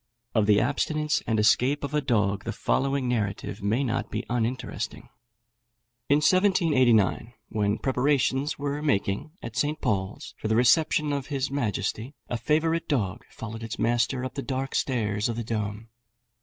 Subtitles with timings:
[0.33, 5.09] Of the abstinence and escape of a dog, the following narrative may not be uninteresting:
[6.09, 9.79] In 1789, when preparations were making at St.
[9.79, 14.41] Paul's for the reception of his majesty, a favourite dog followed its master up the
[14.41, 15.89] dark stairs of the dome.